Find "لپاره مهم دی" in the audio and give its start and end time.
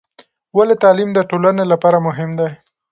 1.71-2.49